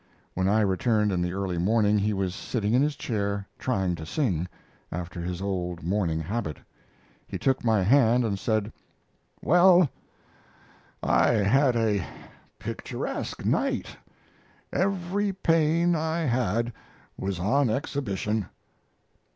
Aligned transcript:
When 0.33 0.47
I 0.47 0.61
returned 0.61 1.11
in 1.11 1.21
the 1.21 1.33
early 1.33 1.59
morning 1.59 1.99
he 1.99 2.11
was 2.11 2.33
sitting 2.33 2.73
in 2.73 2.81
his 2.81 2.95
chair 2.95 3.47
trying 3.59 3.93
to 3.93 4.03
sing, 4.07 4.47
after 4.91 5.21
his 5.21 5.43
old 5.43 5.83
morning 5.83 6.19
habit. 6.19 6.57
He 7.27 7.37
took 7.37 7.63
my 7.63 7.83
hand 7.83 8.25
and 8.25 8.39
said: 8.39 8.73
"Well, 9.43 9.91
I 11.03 11.33
had 11.33 11.75
a 11.75 12.03
picturesque 12.57 13.45
night. 13.45 13.95
Every 14.73 15.33
pain 15.33 15.95
I 15.95 16.21
had 16.21 16.73
was 17.15 17.37
on 17.39 17.69
exhibition." 17.69 18.47